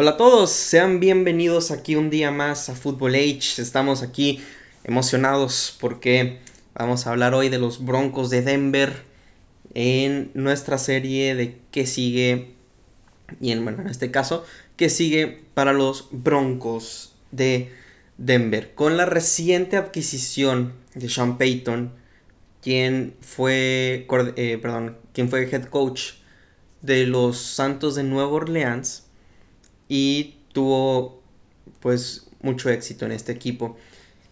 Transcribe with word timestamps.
Hola 0.00 0.12
a 0.12 0.16
todos, 0.16 0.52
sean 0.52 1.00
bienvenidos 1.00 1.72
aquí 1.72 1.96
un 1.96 2.08
día 2.08 2.30
más 2.30 2.68
a 2.68 2.76
Football 2.76 3.16
Age. 3.16 3.60
Estamos 3.60 4.02
aquí 4.04 4.40
emocionados 4.84 5.76
porque 5.80 6.38
vamos 6.72 7.04
a 7.04 7.10
hablar 7.10 7.34
hoy 7.34 7.48
de 7.48 7.58
los 7.58 7.84
Broncos 7.84 8.30
de 8.30 8.42
Denver 8.42 9.02
en 9.74 10.30
nuestra 10.34 10.78
serie 10.78 11.34
de 11.34 11.58
qué 11.72 11.84
sigue 11.84 12.54
y 13.40 13.50
en, 13.50 13.64
bueno, 13.64 13.82
en 13.82 13.88
este 13.88 14.12
caso, 14.12 14.46
qué 14.76 14.88
sigue 14.88 15.42
para 15.54 15.72
los 15.72 16.06
Broncos 16.12 17.16
de 17.32 17.72
Denver. 18.18 18.76
Con 18.76 18.96
la 18.96 19.04
reciente 19.04 19.76
adquisición 19.76 20.74
de 20.94 21.08
Sean 21.08 21.38
Payton, 21.38 21.92
quien 22.62 23.16
fue, 23.20 24.06
eh, 24.36 24.58
perdón, 24.62 24.96
quien 25.12 25.28
fue 25.28 25.52
head 25.52 25.64
coach 25.64 26.12
de 26.82 27.04
los 27.04 27.38
Santos 27.38 27.96
de 27.96 28.04
Nueva 28.04 28.28
Orleans, 28.28 29.07
y 29.88 30.36
tuvo 30.52 31.22
pues 31.80 32.28
mucho 32.42 32.70
éxito 32.70 33.06
en 33.06 33.12
este 33.12 33.32
equipo. 33.32 33.76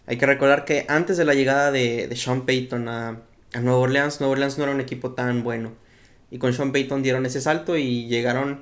Hay 0.05 0.17
que 0.17 0.25
recordar 0.25 0.65
que 0.65 0.85
antes 0.87 1.17
de 1.17 1.25
la 1.25 1.33
llegada 1.33 1.71
de, 1.71 2.09
Sean 2.15 2.45
Payton 2.45 2.87
a, 2.87 3.21
a 3.53 3.59
Nueva 3.59 3.79
Orleans, 3.79 4.19
Nueva 4.19 4.33
Orleans 4.33 4.57
no 4.57 4.63
era 4.63 4.73
un 4.73 4.81
equipo 4.81 5.11
tan 5.11 5.43
bueno. 5.43 5.73
Y 6.31 6.37
con 6.37 6.53
Sean 6.53 6.71
Payton 6.71 7.03
dieron 7.03 7.25
ese 7.25 7.41
salto 7.41 7.77
y 7.77 8.07
llegaron 8.07 8.61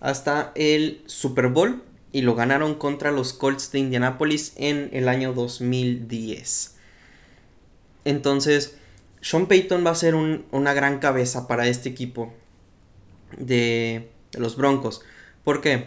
hasta 0.00 0.52
el 0.54 1.02
Super 1.06 1.48
Bowl 1.48 1.82
y 2.12 2.22
lo 2.22 2.34
ganaron 2.34 2.74
contra 2.74 3.10
los 3.12 3.32
Colts 3.32 3.72
de 3.72 3.80
Indianapolis 3.80 4.52
en 4.56 4.90
el 4.92 5.08
año 5.08 5.32
2010. 5.32 6.76
Entonces, 8.04 8.76
Sean 9.20 9.46
Payton 9.46 9.84
va 9.84 9.90
a 9.90 9.94
ser 9.94 10.14
una 10.14 10.74
gran 10.74 10.98
cabeza 10.98 11.46
para 11.48 11.66
este 11.66 11.88
equipo 11.88 12.32
de, 13.36 14.08
de 14.32 14.40
los 14.40 14.56
Broncos. 14.56 15.02
¿Por 15.48 15.62
qué? 15.62 15.84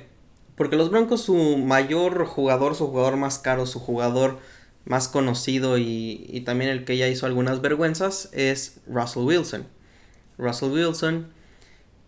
Porque 0.56 0.76
los 0.76 0.90
Broncos, 0.90 1.22
su 1.22 1.36
mayor 1.60 2.26
jugador, 2.26 2.74
su 2.74 2.88
jugador 2.88 3.16
más 3.16 3.38
caro, 3.38 3.68
su 3.68 3.80
jugador 3.80 4.40
más 4.86 5.08
conocido 5.08 5.78
y, 5.78 6.42
también 6.48 6.72
el 6.72 6.84
que 6.84 6.98
ya 6.98 7.08
hizo 7.08 7.28
algunas 7.28 7.62
vergüenzas 7.62 8.32
es 8.34 8.80
Russell 8.88 9.22
Wilson. 9.22 9.68
Russell 10.40 10.72
Wilson, 10.72 11.28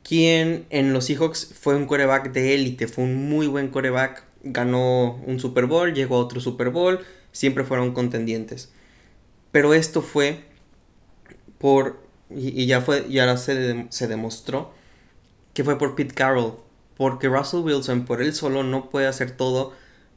quien 0.01 0.65
en 0.71 0.93
los 0.93 1.05
Seahawks 1.05 1.53
fue 1.53 1.75
un 1.75 1.85
coreback 1.85 2.31
de 2.31 2.55
élite, 2.55 2.87
fue 2.87 3.03
un 3.03 3.29
muy 3.29 3.45
buen 3.45 3.67
coreback, 3.67 4.23
ganó 4.41 5.21
un 5.27 5.39
Super 5.39 5.67
Bowl, 5.67 5.93
llegó 5.93 6.15
a 6.15 6.21
otro 6.21 6.41
Super 6.41 6.71
Bowl, 6.71 7.01
siempre 7.33 7.63
fueron 7.63 7.93
contendientes. 7.93 8.71
Pero 9.51 9.75
esto 9.75 10.01
fue 10.01 10.43
por, 11.59 12.01
y, 12.31 12.65
ya 12.65 12.81
fue, 12.81 13.05
y 13.07 13.19
ahora 13.19 13.37
se, 13.37 13.85
se 13.89 14.07
demostró 14.07 14.73
que 15.53 15.63
fue 15.63 15.77
por 15.77 15.93
Pete 15.93 16.15
Carroll, 16.15 16.55
porque 16.97 17.27
Russell 17.27 17.61
Wilson 17.61 18.05
por 18.05 18.21
él 18.21 18.33
solo 18.33 18.63
no 18.63 18.89
puede 18.89 19.07
hacer 19.07 19.31
todo 19.31 19.73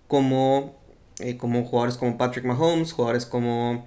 como, 0.09 0.77
eh, 1.19 1.37
como 1.37 1.65
jugadores 1.65 1.97
como 1.97 2.19
Patrick 2.19 2.45
Mahomes, 2.45 2.93
jugadores 2.93 3.27
como, 3.27 3.87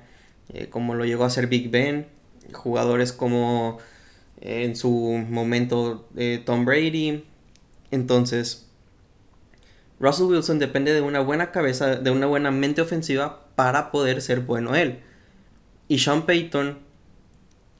eh, 0.53 0.67
como 0.69 0.95
lo 0.95 1.05
llegó 1.05 1.23
a 1.23 1.27
hacer 1.27 1.47
Big 1.47 1.69
Ben, 1.69 2.07
jugadores 2.53 3.13
como 3.13 3.77
eh, 4.41 4.63
en 4.65 4.75
su 4.75 4.89
momento 5.29 6.07
Tom 6.45 6.65
Brady. 6.65 7.25
Entonces, 7.91 8.67
Russell 9.99 10.27
Wilson 10.27 10.59
depende 10.59 10.93
de 10.93 11.01
una 11.01 11.19
buena 11.19 11.51
cabeza, 11.51 11.95
de 11.97 12.11
una 12.11 12.25
buena 12.25 12.51
mente 12.51 12.81
ofensiva 12.81 13.47
para 13.55 13.91
poder 13.91 14.21
ser 14.21 14.41
bueno 14.41 14.75
él. 14.75 14.99
Y 15.87 15.99
Sean 15.99 16.25
Payton 16.25 16.79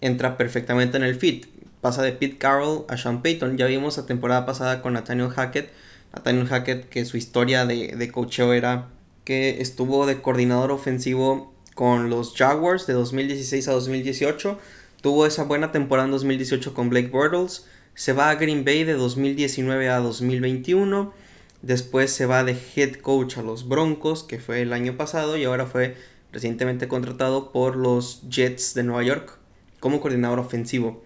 entra 0.01 0.37
perfectamente 0.37 0.97
en 0.97 1.03
el 1.03 1.15
fit 1.15 1.45
pasa 1.81 2.01
de 2.01 2.11
Pete 2.11 2.37
Carroll 2.37 2.85
a 2.87 2.97
Sean 2.97 3.21
Payton. 3.21 3.57
Ya 3.57 3.67
vimos 3.67 3.97
la 3.97 4.05
temporada 4.05 4.45
pasada 4.45 4.81
con 4.81 4.93
Nathaniel 4.93 5.29
Hackett. 5.29 5.71
Nathaniel 6.13 6.47
Hackett, 6.47 6.89
que 6.89 7.05
su 7.05 7.17
historia 7.17 7.65
de, 7.65 7.95
de 7.95 8.57
era 8.57 8.87
que 9.23 9.61
estuvo 9.61 10.05
de 10.05 10.21
coordinador 10.21 10.71
ofensivo 10.71 11.53
con 11.75 12.09
los 12.09 12.35
Jaguars 12.35 12.87
de 12.87 12.93
2016 12.93 13.67
a 13.67 13.73
2018. 13.73 14.57
Tuvo 15.01 15.25
esa 15.25 15.43
buena 15.43 15.71
temporada 15.71 16.07
en 16.07 16.11
2018 16.11 16.73
con 16.73 16.89
Blake 16.89 17.09
Bortles. 17.09 17.65
Se 17.93 18.13
va 18.13 18.29
a 18.29 18.35
Green 18.35 18.65
Bay 18.65 18.83
de 18.83 18.93
2019 18.93 19.89
a 19.89 19.99
2021. 19.99 21.13
Después 21.61 22.11
se 22.11 22.25
va 22.25 22.43
de 22.43 22.57
head 22.75 22.95
coach 22.95 23.37
a 23.37 23.41
los 23.41 23.67
Broncos, 23.67 24.23
que 24.23 24.39
fue 24.39 24.61
el 24.61 24.73
año 24.73 24.97
pasado, 24.97 25.37
y 25.37 25.43
ahora 25.43 25.65
fue 25.65 25.95
recientemente 26.31 26.87
contratado 26.87 27.51
por 27.51 27.75
los 27.75 28.21
Jets 28.29 28.73
de 28.73 28.83
Nueva 28.83 29.03
York 29.03 29.37
como 29.79 30.01
coordinador 30.01 30.39
ofensivo. 30.39 31.03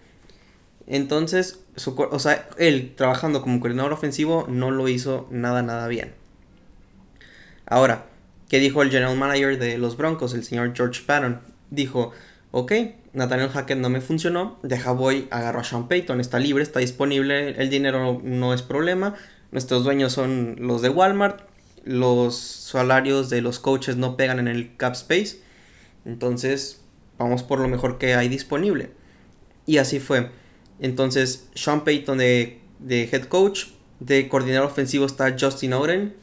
Entonces, 0.86 1.64
o 1.86 2.18
sea, 2.18 2.48
él 2.58 2.92
trabajando 2.96 3.42
como 3.42 3.60
coordinador 3.60 3.92
ofensivo 3.92 4.46
no 4.48 4.70
lo 4.70 4.88
hizo 4.88 5.26
nada, 5.30 5.62
nada 5.62 5.88
bien. 5.88 6.12
Ahora, 7.66 8.06
¿qué 8.48 8.58
dijo 8.58 8.82
el 8.82 8.90
general 8.90 9.16
manager 9.16 9.58
de 9.58 9.78
los 9.78 9.96
Broncos, 9.96 10.34
el 10.34 10.44
señor 10.44 10.74
George 10.74 11.02
Patton? 11.06 11.40
Dijo, 11.70 12.12
ok, 12.50 12.72
Nathaniel 13.14 13.48
Hackett 13.48 13.78
no 13.78 13.88
me 13.88 14.00
funcionó, 14.00 14.58
deja 14.62 14.92
voy, 14.92 15.28
agarro 15.30 15.60
a 15.60 15.64
Sean 15.64 15.88
Payton, 15.88 16.20
está 16.20 16.38
libre, 16.38 16.62
está 16.62 16.80
disponible, 16.80 17.50
el 17.50 17.70
dinero 17.70 18.20
no 18.22 18.52
es 18.52 18.62
problema, 18.62 19.14
nuestros 19.50 19.84
dueños 19.84 20.12
son 20.12 20.56
los 20.58 20.82
de 20.82 20.90
Walmart, 20.90 21.40
los 21.84 22.36
salarios 22.36 23.30
de 23.30 23.40
los 23.40 23.58
coaches 23.58 23.96
no 23.96 24.16
pegan 24.16 24.38
en 24.38 24.48
el 24.48 24.76
cap 24.76 24.92
space, 24.92 25.40
entonces 26.04 26.82
vamos 27.18 27.42
por 27.42 27.60
lo 27.60 27.68
mejor 27.68 27.98
que 27.98 28.14
hay 28.14 28.28
disponible. 28.28 28.90
Y 29.66 29.78
así 29.78 29.98
fue. 29.98 30.30
Entonces, 30.80 31.48
Sean 31.54 31.84
Payton 31.84 32.18
de, 32.18 32.60
head 32.88 33.24
coach, 33.24 33.66
de 34.00 34.28
coordinador 34.28 34.66
ofensivo 34.66 35.06
está 35.06 35.36
Justin 35.38 35.72
Oden 35.72 36.14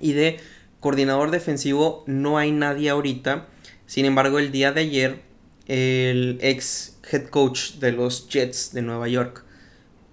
y 0.00 0.12
de 0.12 0.38
coordinador 0.80 1.30
defensivo 1.30 2.04
no 2.06 2.38
hay 2.38 2.52
nadie 2.52 2.90
ahorita. 2.90 3.46
Sin 3.86 4.04
embargo, 4.04 4.38
el 4.38 4.52
día 4.52 4.72
de 4.72 4.82
ayer, 4.82 5.22
el 5.66 6.38
ex 6.42 6.98
head 7.10 7.28
coach 7.28 7.74
de 7.74 7.92
los 7.92 8.28
Jets 8.28 8.72
de 8.72 8.82
Nueva 8.82 9.08
York, 9.08 9.44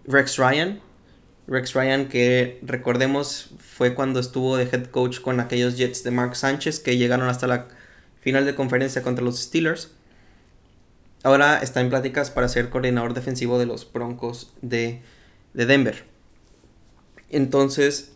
Rex 0.06 0.38
Ryan, 0.38 0.82
Rex 1.48 1.74
Ryan 1.74 2.10
que 2.10 2.60
recordemos 2.62 3.52
fue 3.60 3.96
cuando 3.96 4.20
estuvo 4.20 4.58
de 4.58 4.66
head 4.66 4.88
coach 4.88 5.22
con 5.22 5.40
aquellos 5.40 5.78
Jets 5.78 6.04
de 6.04 6.12
Mark 6.12 6.36
Sánchez 6.36 6.80
que 6.80 6.98
llegaron 6.98 7.30
hasta 7.30 7.48
la 7.48 7.68
final 8.20 8.46
de 8.46 8.56
conferencia 8.56 9.02
contra 9.02 9.24
los 9.24 9.40
Steelers. 9.40 9.92
Ahora 11.28 11.60
está 11.62 11.82
en 11.82 11.90
pláticas 11.90 12.32
para 12.32 12.48
ser 12.48 12.70
coordinador 12.70 13.14
defensivo 13.14 13.60
de 13.60 13.66
los 13.66 13.92
Broncos 13.92 14.54
de, 14.62 15.02
Denver. 15.54 16.06
Entonces, 17.30 18.14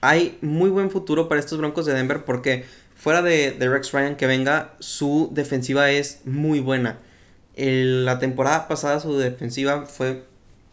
hay 0.00 0.38
muy 0.40 0.70
buen 0.70 0.90
futuro 0.90 1.28
para 1.28 1.40
estos 1.40 1.58
Broncos 1.58 1.84
de 1.84 1.92
Denver 1.92 2.24
porque 2.24 2.64
fuera 2.96 3.20
de, 3.20 3.54
Rex 3.60 3.92
Ryan 3.92 4.16
que 4.16 4.26
venga, 4.26 4.72
su 4.78 5.28
defensiva 5.30 5.90
es 5.90 6.22
muy 6.24 6.60
buena. 6.60 7.00
la 7.54 8.18
temporada 8.18 8.66
pasada 8.66 8.98
su 8.98 9.18
defensiva 9.18 9.84
fue, 9.84 10.24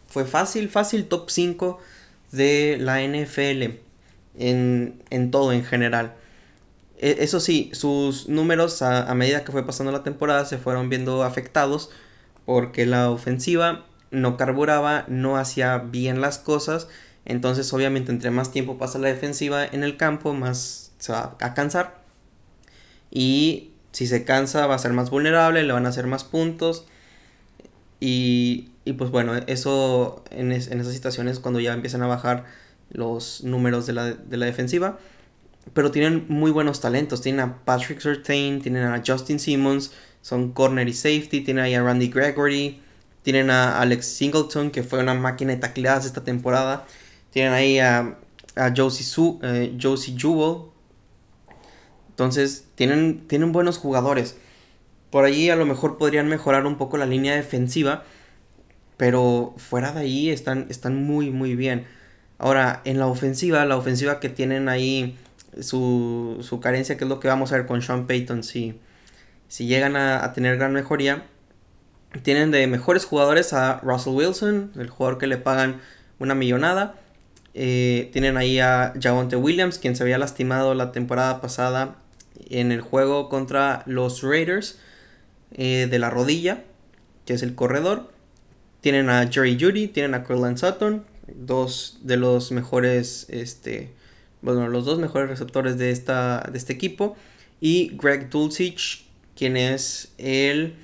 fue 0.06 0.24
fácil, 0.24 0.70
fácil 0.70 1.04
top 1.04 1.28
5 1.28 1.78
de 2.32 2.78
la 2.80 3.02
NFL 3.02 3.76
en, 4.38 5.02
en 5.10 5.30
todo 5.30 5.52
en 5.52 5.62
general. 5.62 6.14
E, 6.98 7.18
eso 7.20 7.40
sí, 7.40 7.70
sus 7.72 8.28
números 8.28 8.82
a, 8.82 9.12
medida 9.14 9.44
que 9.44 9.52
fue 9.52 9.66
pasando 9.66 9.92
la 9.92 10.02
temporada 10.02 10.44
se 10.44 10.58
fueron 10.58 10.88
viendo 10.88 11.22
afectados 11.22 11.90
porque 12.44 12.86
la 12.86 13.10
ofensiva 13.10 13.84
no 14.10 14.36
carburaba, 14.36 15.04
no 15.08 15.36
hacía 15.36 15.78
bien 15.78 16.20
las 16.20 16.38
cosas. 16.38 16.88
Entonces, 17.24 17.72
obviamente, 17.72 18.12
entre 18.12 18.30
más 18.30 18.52
tiempo 18.52 18.78
pasa 18.78 18.98
la 18.98 19.08
defensiva 19.08 19.64
en 19.64 19.82
el 19.82 19.96
campo, 19.96 20.32
más 20.32 20.92
se 20.98 21.12
va 21.12 21.36
a 21.40 21.54
cansar. 21.54 22.00
Y 23.10 23.72
si 23.92 24.06
se 24.06 24.24
cansa, 24.24 24.66
va 24.66 24.76
a 24.76 24.78
ser 24.78 24.92
más 24.92 25.10
vulnerable, 25.10 25.62
le 25.64 25.72
van 25.72 25.86
a 25.86 25.88
hacer 25.90 26.06
más 26.06 26.24
puntos. 26.24 26.86
Y, 27.98 28.70
pues 28.96 29.10
bueno, 29.10 29.34
eso 29.48 30.22
en, 30.30 30.52
esas 30.52 30.92
situaciones 30.92 31.40
cuando 31.40 31.60
ya 31.60 31.72
empiezan 31.72 32.02
a 32.02 32.06
bajar 32.06 32.44
los 32.90 33.42
números 33.42 33.86
de 33.86 33.92
la, 33.94 34.12
de 34.12 34.36
la 34.36 34.46
defensiva 34.46 34.98
pero 35.74 35.90
tienen 35.90 36.26
muy 36.28 36.50
buenos 36.50 36.80
talentos. 36.80 37.20
Tienen 37.20 37.40
a 37.40 37.64
Patrick 37.64 38.00
Surtain, 38.00 38.60
tienen 38.60 38.84
a 38.84 39.02
Justin 39.06 39.38
Simmons, 39.38 39.92
son 40.22 40.52
corner 40.52 40.88
y 40.88 40.92
safety. 40.92 41.42
Tienen 41.42 41.64
ahí 41.64 41.74
a 41.74 41.82
Randy 41.82 42.08
Gregory, 42.08 42.80
tienen 43.22 43.50
a 43.50 43.80
Alex 43.80 44.06
Singleton, 44.06 44.70
que 44.70 44.82
fue 44.82 45.00
una 45.00 45.14
máquina 45.14 45.52
de 45.52 45.58
tacleadas 45.58 46.06
esta 46.06 46.24
temporada. 46.24 46.86
Tienen 47.30 47.52
ahí 47.52 47.78
a, 47.78 48.18
a 48.54 48.72
Josie, 48.74 49.04
Su, 49.04 49.38
eh, 49.42 49.76
Josie 49.80 50.16
Jewell. 50.16 50.70
Entonces, 52.10 52.68
tienen, 52.74 53.26
tienen 53.28 53.52
buenos 53.52 53.78
jugadores. 53.78 54.36
Por 55.10 55.24
ahí 55.24 55.50
a 55.50 55.56
lo 55.56 55.66
mejor 55.66 55.98
podrían 55.98 56.28
mejorar 56.28 56.66
un 56.66 56.78
poco 56.78 56.96
la 56.96 57.06
línea 57.06 57.34
defensiva. 57.34 58.04
Pero 58.96 59.54
fuera 59.58 59.92
de 59.92 60.00
ahí 60.00 60.30
están, 60.30 60.66
están 60.70 61.04
muy, 61.04 61.30
muy 61.30 61.54
bien. 61.54 61.86
Ahora, 62.38 62.80
en 62.84 62.98
la 62.98 63.06
ofensiva, 63.06 63.64
la 63.66 63.76
ofensiva 63.76 64.20
que 64.20 64.28
tienen 64.28 64.68
ahí 64.68 65.18
su, 65.60 66.38
su, 66.42 66.60
carencia, 66.60 66.96
que 66.96 67.04
es 67.04 67.08
lo 67.08 67.20
que 67.20 67.28
vamos 67.28 67.52
a 67.52 67.56
ver 67.56 67.66
con 67.66 67.82
Sean 67.82 68.06
Payton, 68.06 68.42
si, 68.42 68.78
si 69.48 69.66
llegan 69.66 69.96
a, 69.96 70.32
tener 70.32 70.56
gran 70.56 70.72
mejoría. 70.72 71.24
Tienen 72.22 72.50
de 72.50 72.66
mejores 72.66 73.04
jugadores 73.04 73.52
a 73.52 73.80
Russell 73.82 74.14
Wilson, 74.14 74.72
el 74.76 74.88
jugador 74.88 75.18
que 75.18 75.26
le 75.26 75.36
pagan 75.36 75.80
una 76.18 76.34
millonada. 76.34 76.94
eh, 77.54 78.10
tienen 78.12 78.36
ahí 78.36 78.58
a 78.58 78.94
Javonte 79.00 79.36
Williams, 79.36 79.78
quien 79.78 79.96
se 79.96 80.02
había 80.02 80.18
lastimado 80.18 80.74
la 80.74 80.92
temporada 80.92 81.40
pasada 81.40 81.96
en 82.50 82.72
el 82.72 82.80
juego 82.80 83.28
contra 83.28 83.82
los 83.86 84.22
Raiders 84.22 84.78
eh, 85.52 85.86
de 85.90 85.98
la 85.98 86.10
rodilla, 86.10 86.64
que 87.24 87.34
es 87.34 87.42
el 87.42 87.54
corredor. 87.54 88.10
Tienen 88.80 89.10
a 89.10 89.26
Jerry 89.26 89.58
Judy, 89.60 89.88
tienen 89.88 90.14
a 90.14 90.22
Corland 90.24 90.58
Sutton, 90.58 91.04
dos 91.34 91.98
de 92.02 92.16
los 92.16 92.52
mejores, 92.52 93.26
este, 93.30 93.92
bueno, 94.54 94.68
los 94.68 94.84
dos 94.84 94.98
mejores 94.98 95.28
receptores 95.28 95.76
de, 95.76 95.90
esta, 95.90 96.48
de 96.50 96.56
este 96.56 96.72
equipo. 96.72 97.16
Y 97.60 97.96
Greg 97.96 98.30
Dulcich, 98.30 99.04
quien 99.34 99.56
es 99.56 100.12
el 100.18 100.74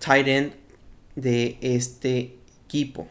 tight 0.00 0.26
end 0.26 0.52
de 1.14 1.56
este 1.60 2.36
equipo. 2.66 3.08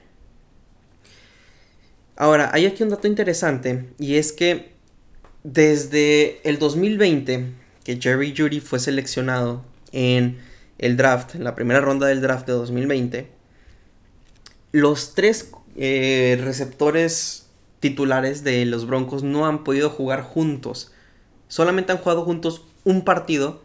Ahora, 2.15 2.51
hay 2.53 2.65
aquí 2.65 2.83
un 2.83 2.89
dato 2.89 3.07
interesante 3.07 3.85
y 3.97 4.15
es 4.15 4.33
que 4.33 4.73
desde 5.43 6.41
el 6.47 6.59
2020 6.59 7.53
que 7.83 7.99
Jerry 7.99 8.33
Judy 8.37 8.59
fue 8.59 8.79
seleccionado 8.79 9.63
en 9.91 10.37
el 10.79 10.97
draft, 10.97 11.35
en 11.35 11.43
la 11.43 11.55
primera 11.55 11.79
ronda 11.81 12.07
del 12.07 12.21
draft 12.21 12.45
de 12.45 12.53
2020, 12.53 13.27
los 14.73 15.15
tres 15.15 15.51
eh, 15.75 16.39
receptores 16.43 17.42
titulares 17.83 18.45
de 18.45 18.63
los 18.63 18.87
Broncos 18.87 19.23
no 19.23 19.45
han 19.45 19.65
podido 19.65 19.89
jugar 19.89 20.21
juntos. 20.23 20.93
Solamente 21.49 21.91
han 21.91 21.97
jugado 21.97 22.23
juntos 22.23 22.61
un 22.85 23.03
partido 23.03 23.61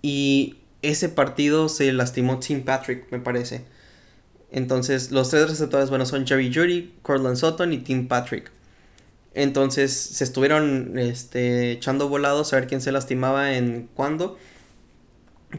y 0.00 0.58
ese 0.82 1.08
partido 1.08 1.68
se 1.68 1.92
lastimó 1.92 2.38
Tim 2.38 2.62
Patrick, 2.62 3.10
me 3.10 3.18
parece. 3.18 3.64
Entonces, 4.52 5.10
los 5.10 5.28
tres 5.30 5.50
receptores, 5.50 5.90
bueno, 5.90 6.06
son 6.06 6.24
Jerry 6.24 6.54
Judy, 6.54 6.94
Cortland 7.02 7.36
Sutton 7.36 7.72
y 7.72 7.78
Tim 7.78 8.06
Patrick. 8.06 8.52
Entonces, 9.34 9.92
se 9.92 10.22
estuvieron 10.22 11.00
este, 11.00 11.72
echando 11.72 12.08
volados 12.08 12.52
a 12.52 12.60
ver 12.60 12.68
quién 12.68 12.80
se 12.80 12.92
lastimaba 12.92 13.54
en 13.54 13.88
cuándo. 13.92 14.38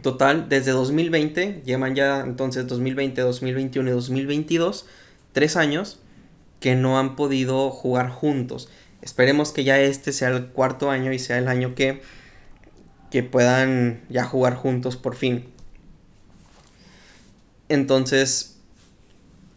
Total, 0.02 0.48
desde 0.48 0.72
2020, 0.72 1.64
llevan 1.66 1.96
ya 1.96 2.22
entonces 2.22 2.66
2020, 2.66 3.20
2021 3.20 3.90
y 3.90 3.94
2022, 3.94 4.86
tres 5.34 5.58
años 5.58 6.00
que 6.60 6.76
no 6.76 7.00
han 7.00 7.16
podido 7.16 7.70
jugar 7.70 8.10
juntos. 8.10 8.70
Esperemos 9.02 9.52
que 9.52 9.64
ya 9.64 9.80
este 9.80 10.12
sea 10.12 10.30
el 10.30 10.48
cuarto 10.48 10.92
año 10.92 11.14
y 11.14 11.20
sea 11.20 11.38
el 11.38 11.48
año 11.48 11.74
que, 11.76 12.02
que 13.12 13.24
puedan 13.24 14.02
ya 14.10 14.26
jugar 14.26 14.56
juntos 14.56 14.98
por 14.98 15.16
fin. 15.16 15.46
Entonces, 17.70 18.58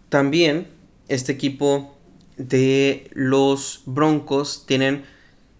también 0.08 0.68
este 1.08 1.32
equipo 1.32 1.96
de 2.36 3.08
los 3.12 3.82
Broncos 3.86 4.64
tienen 4.66 5.04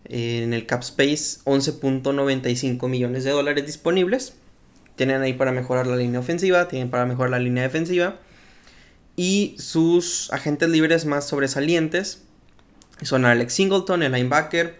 eh, 0.05 0.43
en 0.43 0.53
el 0.53 0.67
cap 0.67 0.83
space 0.83 1.41
11.95 1.44 2.89
millones 2.89 3.25
de 3.25 3.31
dólares 3.31 3.67
disponibles. 3.67 4.35
Tienen 4.97 5.23
ahí 5.23 5.33
para 5.33 5.53
mejorar 5.53 5.87
la 5.87 5.97
línea 5.97 6.21
ofensiva, 6.21 6.69
tienen 6.69 6.91
para 6.91 7.06
mejorar 7.06 7.31
la 7.31 7.39
línea 7.39 7.62
defensiva. 7.62 8.21
Y 9.17 9.55
sus 9.59 10.32
agentes 10.32 10.69
libres 10.69 11.05
más 11.05 11.29
sobresalientes 11.29 12.23
son 13.03 13.25
Alex 13.25 13.53
Singleton, 13.53 14.03
el 14.03 14.12
linebacker, 14.12 14.76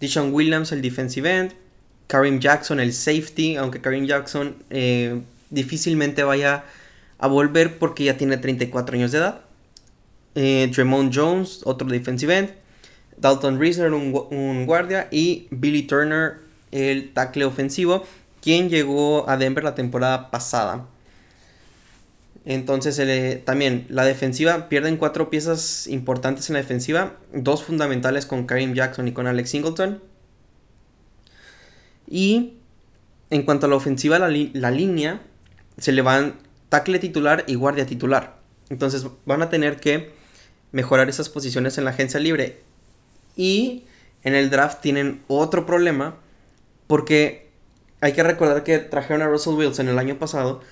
Dishon 0.00 0.32
Williams, 0.32 0.72
el 0.72 0.82
defensive 0.82 1.30
end, 1.30 1.52
Karim 2.06 2.40
Jackson, 2.40 2.80
el 2.80 2.92
safety, 2.92 3.56
aunque 3.56 3.80
Karim 3.80 4.06
Jackson 4.06 4.56
eh, 4.70 5.20
difícilmente 5.50 6.22
vaya 6.22 6.64
a 7.18 7.26
volver 7.28 7.78
porque 7.78 8.04
ya 8.04 8.16
tiene 8.16 8.36
34 8.38 8.96
años 8.96 9.12
de 9.12 9.18
edad. 9.18 9.42
Eh, 10.34 10.72
Jones, 11.12 11.60
otro 11.64 11.86
defensive 11.88 12.36
end. 12.36 12.50
Dalton 13.16 13.60
Reeser, 13.60 13.92
un, 13.92 14.66
guardia. 14.66 15.08
Y 15.10 15.46
Billy 15.50 15.82
Turner, 15.82 16.38
el 16.72 17.12
tackle 17.12 17.44
ofensivo, 17.44 18.04
quien 18.40 18.70
llegó 18.70 19.28
a 19.28 19.36
Denver 19.36 19.62
la 19.62 19.74
temporada 19.74 20.30
pasada. 20.30 20.86
Entonces 22.44 23.44
también 23.44 23.86
la 23.90 24.04
defensiva 24.04 24.68
pierden 24.68 24.96
cuatro 24.96 25.28
piezas 25.28 25.86
importantes 25.86 26.48
en 26.48 26.54
la 26.54 26.60
defensiva, 26.60 27.16
dos 27.32 27.62
fundamentales 27.62 28.24
con 28.26 28.46
Karim 28.46 28.74
Jackson 28.74 29.08
y 29.08 29.12
con 29.12 29.26
Alex 29.26 29.50
Singleton. 29.50 30.02
Y 32.08 32.54
en 33.28 33.42
cuanto 33.42 33.66
a 33.66 33.68
la 33.68 33.76
ofensiva, 33.76 34.18
la, 34.18 34.28
la 34.28 34.70
línea 34.70 35.20
se 35.78 35.92
le 35.92 36.02
van 36.02 36.36
tackle 36.68 36.98
titular 36.98 37.44
y 37.46 37.54
guardia 37.56 37.86
titular. 37.86 38.38
Entonces 38.70 39.06
van 39.26 39.42
a 39.42 39.50
tener 39.50 39.76
que 39.76 40.12
mejorar 40.72 41.08
esas 41.08 41.28
posiciones 41.28 41.76
en 41.76 41.84
la 41.84 41.90
agencia 41.90 42.20
libre. 42.20 42.60
Y 43.36 43.84
en 44.22 44.34
el 44.34 44.50
draft 44.50 44.80
tienen 44.80 45.22
otro 45.28 45.66
problema 45.66 46.16
porque 46.86 47.50
hay 48.00 48.12
que 48.12 48.22
recordar 48.22 48.64
que 48.64 48.78
trajeron 48.78 49.22
a 49.22 49.28
Russell 49.28 49.54
Wilson 49.54 49.88
el 49.88 49.98
año 49.98 50.18
pasado 50.18 50.62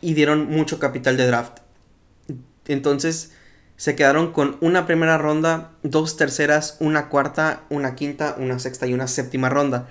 y 0.00 0.14
dieron 0.14 0.48
mucho 0.48 0.78
capital 0.78 1.16
de 1.16 1.26
draft. 1.26 1.58
Entonces 2.66 3.32
se 3.76 3.96
quedaron 3.96 4.32
con 4.32 4.58
una 4.60 4.86
primera 4.86 5.16
ronda, 5.16 5.72
dos 5.82 6.16
terceras, 6.16 6.76
una 6.80 7.08
cuarta, 7.08 7.64
una 7.70 7.94
quinta, 7.94 8.36
una 8.38 8.58
sexta 8.58 8.86
y 8.86 8.92
una 8.92 9.08
séptima 9.08 9.48
ronda. 9.48 9.88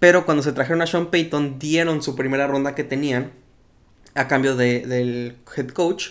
Pero 0.00 0.24
cuando 0.24 0.42
se 0.42 0.52
trajeron 0.52 0.82
a 0.82 0.86
Sean 0.86 1.10
Payton 1.10 1.58
dieron 1.58 2.02
su 2.02 2.16
primera 2.16 2.46
ronda 2.46 2.74
que 2.74 2.84
tenían 2.84 3.32
a 4.14 4.26
cambio 4.26 4.56
del 4.56 5.36
head 5.56 5.68
coach. 5.68 6.08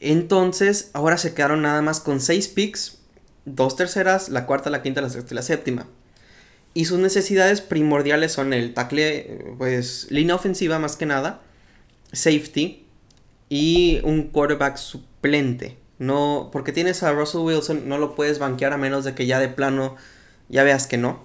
Entonces, 0.00 0.90
ahora 0.92 1.16
se 1.16 1.32
quedaron 1.32 1.62
nada 1.62 1.80
más 1.80 2.00
con 2.00 2.20
6 2.20 2.48
picks, 2.48 2.98
dos 3.46 3.76
terceras, 3.76 4.28
la 4.28 4.44
cuarta, 4.44 4.70
la 4.70 4.82
quinta, 4.82 5.00
la 5.00 5.08
sexta 5.08 5.32
y 5.32 5.36
la 5.36 5.42
séptima. 5.42 5.86
Y 6.74 6.86
sus 6.86 6.98
necesidades 6.98 7.60
primordiales 7.60 8.32
son 8.32 8.52
el 8.52 8.74
tackle, 8.74 9.54
pues 9.56 10.08
línea 10.10 10.34
ofensiva 10.34 10.78
más 10.78 10.96
que 10.96 11.06
nada, 11.06 11.40
safety 12.14 12.86
y 13.48 14.00
un 14.04 14.24
quarterback 14.28 14.76
suplente. 14.76 15.76
No, 15.98 16.50
porque 16.52 16.72
tienes 16.72 17.02
a 17.02 17.12
Russell 17.12 17.42
Wilson, 17.42 17.88
no 17.88 17.98
lo 17.98 18.14
puedes 18.14 18.38
banquear 18.38 18.72
a 18.72 18.78
menos 18.78 19.04
de 19.04 19.14
que 19.14 19.26
ya 19.26 19.38
de 19.38 19.48
plano 19.48 19.96
ya 20.48 20.64
veas 20.64 20.86
que 20.86 20.96
no. 20.96 21.22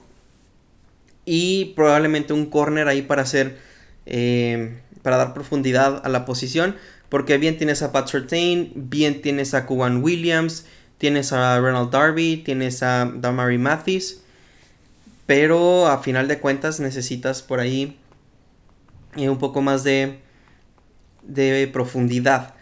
Y 1.25 1.73
probablemente 1.75 2.33
un 2.33 2.45
corner 2.45 2.87
ahí 2.87 3.01
para 3.01 3.23
hacer 3.23 3.57
eh, 4.05 4.79
para 5.01 5.17
dar 5.17 5.33
profundidad 5.33 6.01
a 6.05 6.09
la 6.09 6.25
posición. 6.25 6.75
Porque 7.09 7.37
bien 7.37 7.57
tienes 7.57 7.81
a 7.81 7.91
Pat 7.91 8.07
Surtain, 8.07 8.71
bien 8.75 9.21
tienes 9.21 9.53
a 9.55 9.65
Kuwan 9.65 10.03
Williams, 10.03 10.65
tienes 10.99 11.33
a 11.33 11.59
Ronald 11.59 11.89
Darby, 11.89 12.37
tienes 12.37 12.83
a 12.83 13.11
Damari 13.11 13.57
Mathis. 13.57 14.21
Pero 15.25 15.87
a 15.87 16.01
final 16.03 16.27
de 16.27 16.39
cuentas 16.39 16.79
necesitas 16.79 17.41
por 17.41 17.59
ahí 17.59 17.97
eh, 19.15 19.29
un 19.29 19.39
poco 19.39 19.61
más 19.61 19.83
de, 19.83 20.19
de 21.23 21.69
profundidad. 21.71 22.55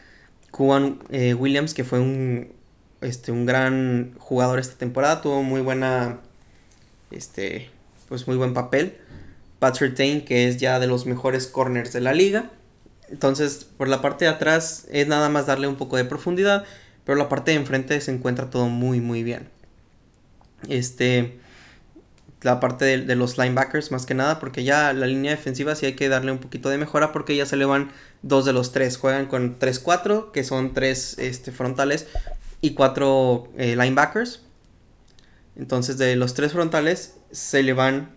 Kuwan 0.51 0.99
eh, 1.09 1.33
Williams, 1.33 1.73
que 1.73 1.83
fue 1.83 1.99
un, 1.99 2.51
este, 3.01 3.31
un 3.31 3.45
gran 3.45 4.13
jugador 4.17 4.59
esta 4.59 4.77
temporada, 4.77 5.21
tuvo 5.21 5.43
muy 5.43 5.61
buena, 5.61 6.19
este, 7.11 7.69
pues 8.09 8.27
muy 8.27 8.37
buen 8.37 8.53
papel. 8.53 8.97
Patrick 9.59 9.95
Tain, 9.95 10.23
que 10.23 10.47
es 10.47 10.57
ya 10.57 10.79
de 10.79 10.87
los 10.87 11.05
mejores 11.05 11.47
corners 11.47 11.93
de 11.93 12.01
la 12.01 12.13
liga. 12.13 12.51
Entonces, 13.09 13.65
por 13.77 13.87
la 13.87 14.01
parte 14.01 14.25
de 14.25 14.31
atrás 14.31 14.87
es 14.91 15.07
nada 15.07 15.29
más 15.29 15.47
darle 15.47 15.67
un 15.67 15.75
poco 15.75 15.97
de 15.97 16.05
profundidad, 16.05 16.65
pero 17.05 17.17
la 17.17 17.29
parte 17.29 17.51
de 17.51 17.57
enfrente 17.57 17.99
se 18.01 18.11
encuentra 18.11 18.49
todo 18.49 18.67
muy, 18.67 18.99
muy 18.99 19.23
bien. 19.23 19.49
Este, 20.67 21.39
la 22.41 22.59
parte 22.59 22.85
de, 22.85 23.15
los 23.15 23.37
linebackers 23.37 23.91
más 23.91 24.05
que 24.05 24.13
nada, 24.13 24.39
porque 24.39 24.63
ya 24.63 24.93
la 24.93 25.07
línea 25.07 25.31
defensiva 25.31 25.75
sí 25.75 25.87
hay 25.87 25.93
que 25.93 26.09
darle 26.09 26.31
un 26.31 26.37
poquito 26.37 26.69
de 26.69 26.77
mejora, 26.77 27.11
porque 27.11 27.35
ya 27.35 27.45
se 27.45 27.57
le 27.57 27.65
van 27.65 27.91
dos 28.21 28.45
de 28.45 28.53
los 28.53 28.71
tres. 28.71 28.97
Juegan 28.97 29.25
con 29.25 29.59
3-4, 29.59 30.31
que 30.31 30.43
son 30.43 30.73
tres 30.73 31.17
este, 31.17 31.51
frontales, 31.51 32.07
y 32.61 32.73
cuatro 32.73 33.49
eh, 33.57 33.75
linebackers. 33.75 34.41
Entonces, 35.55 35.97
de 35.97 36.15
los 36.15 36.33
tres 36.33 36.51
frontales 36.51 37.15
se 37.31 37.63
le 37.63 37.73
van 37.73 38.11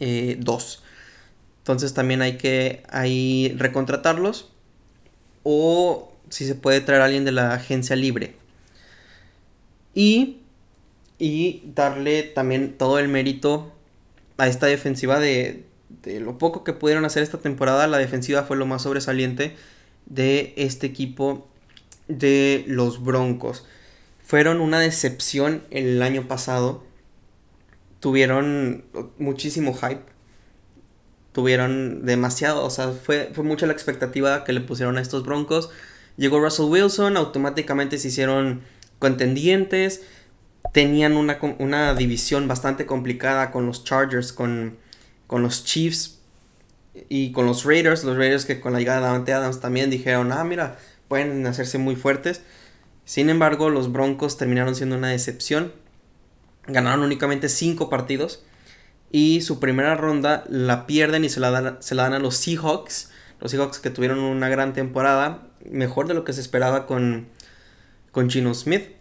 eh, 0.00 0.36
dos. 0.40 0.82
Entonces 1.58 1.92
también 1.92 2.22
hay 2.22 2.38
que 2.38 2.82
ahí 2.88 3.54
recontratarlos. 3.58 4.50
O 5.42 6.12
si 6.30 6.46
se 6.46 6.54
puede 6.54 6.80
traer 6.80 7.02
a 7.02 7.06
alguien 7.06 7.24
de 7.24 7.32
la 7.32 7.52
agencia 7.54 7.96
libre. 7.96 8.36
Y, 9.94 10.37
y 11.18 11.62
darle 11.74 12.22
también 12.22 12.76
todo 12.76 12.98
el 12.98 13.08
mérito 13.08 13.72
a 14.36 14.46
esta 14.46 14.66
defensiva 14.66 15.18
de, 15.18 15.64
de 16.02 16.20
lo 16.20 16.38
poco 16.38 16.64
que 16.64 16.72
pudieron 16.72 17.04
hacer 17.04 17.22
esta 17.22 17.38
temporada. 17.38 17.86
La 17.86 17.98
defensiva 17.98 18.44
fue 18.44 18.56
lo 18.56 18.66
más 18.66 18.82
sobresaliente 18.82 19.56
de 20.06 20.54
este 20.56 20.86
equipo 20.86 21.48
de 22.06 22.64
los 22.66 23.02
Broncos. 23.02 23.66
Fueron 24.24 24.60
una 24.60 24.78
decepción 24.78 25.62
el 25.70 26.02
año 26.02 26.28
pasado 26.28 26.88
tuvieron 28.00 28.84
muchísimo 29.18 29.74
hype. 29.74 30.02
Tuvieron 31.32 32.04
demasiado, 32.04 32.64
o 32.64 32.70
sea, 32.70 32.90
fue, 32.90 33.30
fue 33.32 33.44
mucha 33.44 33.66
la 33.66 33.72
expectativa 33.72 34.44
que 34.44 34.52
le 34.52 34.60
pusieron 34.60 34.98
a 34.98 35.00
estos 35.00 35.24
Broncos. 35.24 35.70
Llegó 36.16 36.40
Russell 36.40 36.66
Wilson, 36.66 37.16
automáticamente 37.16 37.98
se 37.98 38.08
hicieron 38.08 38.62
contendientes. 38.98 40.02
Tenían 40.72 41.16
una, 41.16 41.38
una 41.58 41.94
división 41.94 42.46
bastante 42.48 42.86
complicada 42.86 43.50
con 43.50 43.66
los 43.66 43.84
Chargers, 43.84 44.32
con, 44.32 44.78
con 45.26 45.42
los 45.42 45.64
Chiefs 45.64 46.18
y 47.08 47.32
con 47.32 47.46
los 47.46 47.64
Raiders. 47.64 48.04
Los 48.04 48.16
Raiders 48.16 48.44
que 48.44 48.60
con 48.60 48.72
la 48.72 48.78
llegada 48.78 49.00
de 49.00 49.06
Davante 49.06 49.32
Adams 49.32 49.60
también 49.60 49.90
dijeron, 49.90 50.32
ah, 50.32 50.44
mira, 50.44 50.78
pueden 51.08 51.46
hacerse 51.46 51.78
muy 51.78 51.96
fuertes. 51.96 52.42
Sin 53.04 53.30
embargo, 53.30 53.70
los 53.70 53.90
Broncos 53.90 54.36
terminaron 54.36 54.74
siendo 54.74 54.96
una 54.96 55.08
decepción. 55.08 55.72
Ganaron 56.66 57.02
únicamente 57.02 57.48
5 57.48 57.88
partidos. 57.88 58.44
Y 59.10 59.40
su 59.40 59.58
primera 59.58 59.94
ronda 59.94 60.44
la 60.48 60.86
pierden 60.86 61.24
y 61.24 61.30
se 61.30 61.40
la, 61.40 61.50
dan, 61.50 61.78
se 61.80 61.94
la 61.94 62.02
dan 62.02 62.12
a 62.12 62.18
los 62.18 62.36
Seahawks. 62.36 63.10
Los 63.40 63.52
Seahawks 63.52 63.78
que 63.78 63.88
tuvieron 63.88 64.18
una 64.18 64.50
gran 64.50 64.74
temporada. 64.74 65.46
Mejor 65.64 66.06
de 66.06 66.14
lo 66.14 66.24
que 66.24 66.34
se 66.34 66.42
esperaba 66.42 66.86
con, 66.86 67.28
con 68.12 68.28
Chino 68.28 68.52
Smith. 68.52 68.97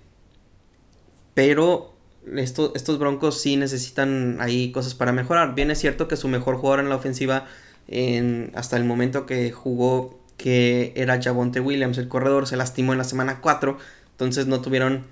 Pero 1.38 1.94
estos 2.36 2.98
Broncos 2.98 3.39
sí 3.39 3.58
necesitan 3.58 4.41
ahí 4.41 4.72
cosas 4.72 4.96
para 4.96 5.12
mejorar. 5.12 5.53
Bien 5.53 5.70
es 5.70 5.77
cierto 5.77 6.08
que 6.08 6.15
su 6.15 6.27
mejor 6.27 6.56
jugador 6.56 6.79
en 6.79 6.89
la 6.89 6.96
ofensiva 6.96 7.46
en, 7.88 8.51
hasta 8.56 8.75
el 8.75 8.86
momento 8.86 9.27
que 9.27 9.51
jugó, 9.51 10.20
que 10.36 10.94
era 10.96 11.22
Javonte 11.22 11.60
Williams, 11.60 12.00
el 12.00 12.08
corredor, 12.08 12.48
se 12.48 12.58
lastimó 12.58 12.94
en 12.94 12.98
la 12.98 13.03
semana 13.03 13.39
4 13.39 13.77
entonces 14.13 14.48
no 14.48 14.62
tuvieron 14.62 15.03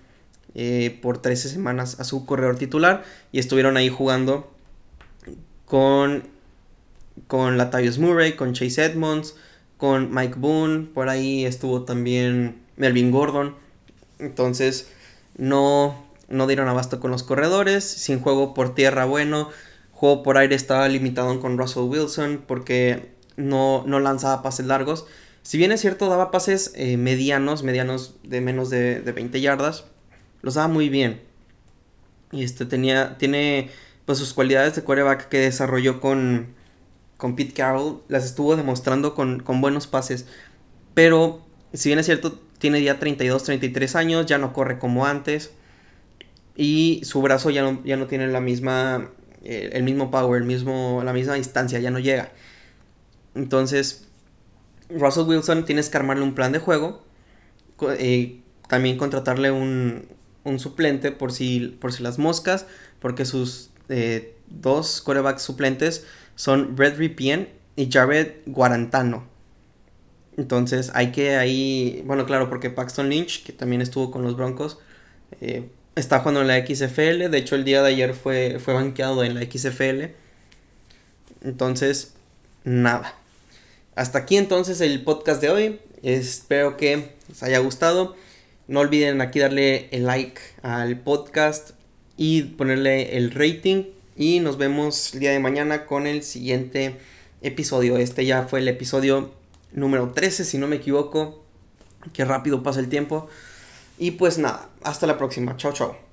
eh, 0.56 0.98
por 1.04 1.22
13 1.22 1.48
semanas 1.48 2.00
a 2.00 2.06
su 2.06 2.26
corredor 2.26 2.58
titular 2.58 3.04
y 3.32 3.38
estuvieron 3.38 3.78
ahí 3.78 3.90
jugando 3.90 4.52
con, 5.68 6.24
con 7.28 7.60
Latavius 7.60 8.00
Murray, 8.00 8.34
con 8.34 8.54
Chase 8.54 8.84
Edmonds, 8.84 9.36
con 9.78 10.12
Mike 10.12 10.38
Boone, 10.40 10.88
por 10.92 11.08
ahí 11.10 11.46
estuvo 11.46 11.84
también 11.84 12.64
Melvin 12.78 13.12
Gordon. 13.12 13.54
Entonces 14.18 14.90
no, 15.38 16.06
no 16.28 16.48
dieron 16.48 16.68
abasto 16.68 17.00
con 17.00 17.12
los 17.12 17.24
corredores, 17.24 17.84
sin 17.84 18.20
juego 18.20 18.54
por 18.54 18.76
tierra 18.76 19.06
bueno, 19.06 19.50
juego 19.92 20.24
por 20.24 20.38
aire 20.38 20.56
estaba 20.56 20.88
limitado 20.88 21.40
con 21.40 21.58
Russell 21.58 21.84
Wilson 21.84 22.44
porque 22.48 23.16
no, 23.38 23.84
no 23.86 24.00
lanzaba 24.00 24.42
pases 24.42 24.66
largos. 24.66 25.06
Si 25.46 25.60
bien 25.60 25.72
es 25.72 25.82
cierto, 25.82 26.10
daba 26.10 26.32
pases 26.32 26.72
eh, 26.76 26.98
medianos, 26.98 27.62
medianos 27.62 28.16
de 28.24 28.42
menos 28.42 28.72
de, 28.72 29.00
20 29.00 29.40
yardas, 29.42 29.86
los 30.42 30.56
daba 30.56 30.68
muy 30.68 30.90
bien. 30.90 31.22
Y 32.32 32.44
este 32.44 32.66
tenía, 32.66 33.18
tiene 33.20 33.70
pues 34.06 34.18
sus 34.18 34.34
cualidades 34.34 34.76
de 34.76 34.82
quarterback 34.82 35.30
que 35.30 35.38
desarrolló 35.38 36.02
con, 36.02 36.48
con 37.18 37.36
Pete 37.36 37.54
Carroll, 37.54 38.02
las 38.08 38.26
estuvo 38.26 38.56
demostrando 38.56 39.14
con, 39.14 39.44
buenos 39.62 39.86
pases. 39.86 40.26
Pero, 40.96 41.46
si 41.74 41.90
bien 41.90 42.00
es 42.00 42.08
cierto, 42.08 42.40
tiene 42.58 42.82
ya 42.82 43.00
32, 43.00 43.44
33 43.44 43.96
años, 43.96 44.26
ya 44.26 44.40
no 44.40 44.52
corre 44.52 44.80
como 44.80 45.06
antes. 45.06 45.52
Y 46.56 47.02
su 47.04 47.22
brazo 47.22 47.50
ya 47.50 47.62
no, 47.64 47.84
ya 47.84 47.98
no 47.98 48.08
tiene 48.08 48.28
la 48.28 48.40
misma, 48.40 49.12
eh, 49.44 49.72
el 49.74 49.84
mismo 49.84 50.10
power, 50.10 50.42
el 50.42 50.48
mismo, 50.48 51.02
la 51.04 51.14
misma 51.14 51.34
distancia, 51.34 51.80
ya 51.80 51.92
no 51.92 52.00
llega. 52.00 52.32
Entonces, 53.36 54.08
Russell 54.90 55.28
Wilson 55.28 55.66
tienes 55.66 55.90
que 55.90 55.98
armarle 55.98 56.24
un 56.24 56.34
plan 56.34 56.52
de 56.52 56.60
juego. 56.60 57.04
Eh, 58.00 58.42
también 58.70 58.98
contratarle 58.98 59.52
un, 59.52 60.08
suplente 60.58 61.12
por 61.12 61.34
si, 61.34 61.78
por 61.80 61.92
si 61.92 62.04
las 62.04 62.18
moscas. 62.18 62.66
Porque 63.00 63.26
sus 63.26 63.72
eh, 63.90 64.36
dos 64.48 65.02
corebacks 65.02 65.42
suplentes 65.42 66.06
son 66.36 66.76
Brett 66.76 66.98
Ripien 66.98 67.50
y 67.76 67.92
Jared 67.92 68.34
Guarantano. 68.46 69.26
Entonces 70.38 70.92
hay 70.94 71.12
que 71.12 71.36
ahí, 71.36 72.04
bueno 72.06 72.26
claro, 72.26 72.50
porque 72.50 72.70
Paxton 72.70 73.10
Lynch, 73.10 73.44
que 73.44 73.54
también 73.54 73.82
estuvo 73.82 74.12
con 74.12 74.24
los 74.24 74.36
Broncos, 74.36 74.80
está 75.96 76.20
jugando 76.20 76.42
en 76.42 76.48
la 76.48 76.66
XFL. 76.66 77.30
De 77.30 77.38
hecho 77.38 77.56
el 77.56 77.64
día 77.64 77.82
de 77.82 77.90
ayer 77.90 78.14
fue, 78.14 78.60
fue 78.60 78.74
banqueado 78.74 79.24
en 79.24 79.36
la 79.36 79.42
XFL. 79.42 80.12
Entonces, 81.44 82.14
nada. 82.64 83.16
Hasta 83.96 84.20
aquí 84.20 84.38
entonces 84.38 84.82
el 84.82 85.04
podcast 85.04 85.42
de 85.42 85.50
hoy. 85.50 85.80
Espero 86.04 86.78
que 86.78 87.12
les 87.28 87.44
haya 87.44 87.60
gustado. 87.60 88.16
No 88.68 88.82
olviden 88.82 89.22
aquí 89.22 89.40
darle 89.40 89.88
el 89.92 90.06
like 90.06 90.42
al 90.62 91.00
podcast 91.00 91.72
y 92.18 92.44
ponerle 92.44 93.18
el 93.18 93.32
rating. 93.32 93.86
Y 94.18 94.40
nos 94.40 94.58
vemos 94.58 95.14
el 95.14 95.20
día 95.20 95.32
de 95.32 95.40
mañana 95.40 95.86
con 95.86 96.08
el 96.08 96.24
siguiente 96.24 96.98
episodio. 97.42 97.98
Este 97.98 98.26
ya 98.26 98.44
fue 98.44 98.60
el 98.60 98.68
episodio 98.68 99.34
número 99.72 100.12
13, 100.12 100.46
si 100.46 100.58
no 100.58 100.68
me 100.68 100.78
equivoco. 100.78 101.44
Qué 102.14 102.26
rápido 102.26 102.64
pasa 102.64 102.80
el 102.80 102.90
tiempo. 102.90 103.30
Y 103.98 104.12
pues 104.12 104.38
nada, 104.38 104.70
hasta 104.84 105.08
la 105.08 105.18
próxima. 105.18 105.56
Chao, 105.58 105.74
chao. 105.74 106.05